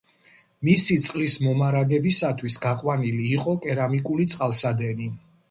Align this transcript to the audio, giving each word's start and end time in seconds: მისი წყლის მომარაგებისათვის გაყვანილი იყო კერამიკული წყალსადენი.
მისი 0.69 0.95
წყლის 1.07 1.35
მომარაგებისათვის 1.47 2.57
გაყვანილი 2.65 3.29
იყო 3.35 3.55
კერამიკული 3.67 4.29
წყალსადენი. 4.35 5.13